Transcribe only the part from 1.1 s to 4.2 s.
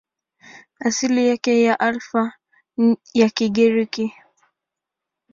yake ni Alfa ya Kigiriki.